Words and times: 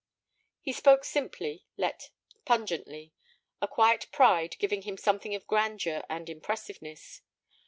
He 0.61 0.73
spoke 0.73 1.03
simply 1.03 1.67
yet 1.75 2.09
pungently, 2.43 3.13
a 3.61 3.67
quiet 3.67 4.07
pride 4.11 4.55
giving 4.57 4.81
him 4.81 4.97
something 4.97 5.35
of 5.35 5.45
grandeur 5.45 6.03
and 6.09 6.27
impressiveness. 6.27 7.21